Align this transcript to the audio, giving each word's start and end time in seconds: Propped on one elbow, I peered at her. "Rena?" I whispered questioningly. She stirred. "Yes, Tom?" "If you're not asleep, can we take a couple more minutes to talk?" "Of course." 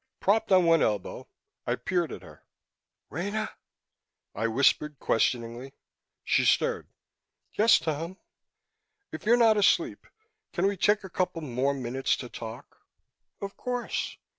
Propped 0.19 0.51
on 0.51 0.65
one 0.65 0.81
elbow, 0.81 1.27
I 1.67 1.75
peered 1.75 2.11
at 2.11 2.23
her. 2.23 2.43
"Rena?" 3.11 3.51
I 4.33 4.47
whispered 4.47 4.97
questioningly. 4.97 5.75
She 6.23 6.43
stirred. 6.43 6.87
"Yes, 7.53 7.77
Tom?" 7.77 8.17
"If 9.11 9.27
you're 9.27 9.37
not 9.37 9.57
asleep, 9.57 10.07
can 10.53 10.65
we 10.65 10.75
take 10.75 11.03
a 11.03 11.09
couple 11.11 11.43
more 11.43 11.75
minutes 11.75 12.17
to 12.17 12.29
talk?" 12.29 12.81
"Of 13.41 13.55
course." 13.55 14.17